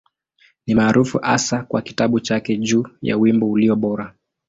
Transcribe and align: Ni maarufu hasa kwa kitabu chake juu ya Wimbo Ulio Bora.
Ni 0.67 0.75
maarufu 0.75 1.17
hasa 1.17 1.63
kwa 1.63 1.81
kitabu 1.81 2.19
chake 2.19 2.57
juu 2.57 2.87
ya 3.01 3.17
Wimbo 3.17 3.51
Ulio 3.51 3.75
Bora. 3.75 4.13